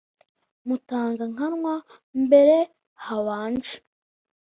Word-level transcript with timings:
mutanga-nkamwa, 0.67 1.73
mbere 2.23 2.57
habanje 3.05 3.75